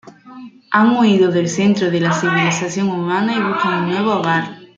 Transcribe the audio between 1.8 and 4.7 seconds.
de la civilización humana y buscan un nuevo hogar.